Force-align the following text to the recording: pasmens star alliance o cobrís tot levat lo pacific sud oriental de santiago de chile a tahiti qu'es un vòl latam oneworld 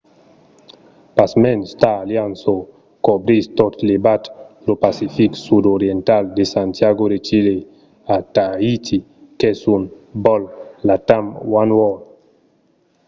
pasmens 1.17 1.63
star 1.73 1.97
alliance 2.03 2.43
o 2.53 2.55
cobrís 3.07 3.45
tot 3.59 3.73
levat 3.89 4.23
lo 4.67 4.73
pacific 4.85 5.31
sud 5.45 5.63
oriental 5.77 6.23
de 6.37 6.43
santiago 6.55 7.03
de 7.13 7.17
chile 7.27 7.55
a 8.15 8.17
tahiti 8.35 8.97
qu'es 9.39 9.59
un 9.75 9.83
vòl 10.23 10.43
latam 10.87 11.25
oneworld 11.61 11.99